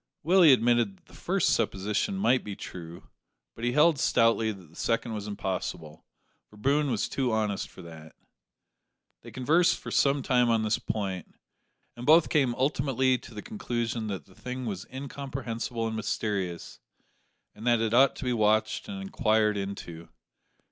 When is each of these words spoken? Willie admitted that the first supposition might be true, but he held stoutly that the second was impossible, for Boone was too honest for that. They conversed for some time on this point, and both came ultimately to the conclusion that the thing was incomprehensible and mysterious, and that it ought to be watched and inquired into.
Willie 0.23 0.51
admitted 0.51 0.97
that 0.97 1.05
the 1.05 1.13
first 1.13 1.51
supposition 1.51 2.17
might 2.17 2.43
be 2.43 2.55
true, 2.55 3.09
but 3.53 3.63
he 3.63 3.73
held 3.73 3.99
stoutly 3.99 4.51
that 4.51 4.71
the 4.71 4.75
second 4.75 5.13
was 5.13 5.27
impossible, 5.27 6.07
for 6.49 6.57
Boone 6.57 6.89
was 6.89 7.07
too 7.07 7.31
honest 7.31 7.69
for 7.69 7.83
that. 7.83 8.15
They 9.21 9.29
conversed 9.29 9.77
for 9.77 9.91
some 9.91 10.23
time 10.23 10.49
on 10.49 10.63
this 10.63 10.79
point, 10.79 11.35
and 11.95 12.03
both 12.07 12.29
came 12.29 12.55
ultimately 12.55 13.19
to 13.19 13.35
the 13.35 13.43
conclusion 13.43 14.07
that 14.07 14.25
the 14.25 14.33
thing 14.33 14.65
was 14.65 14.87
incomprehensible 14.91 15.85
and 15.85 15.95
mysterious, 15.95 16.79
and 17.53 17.67
that 17.67 17.79
it 17.79 17.93
ought 17.93 18.15
to 18.15 18.23
be 18.25 18.33
watched 18.33 18.89
and 18.89 18.99
inquired 19.03 19.55
into. 19.55 20.09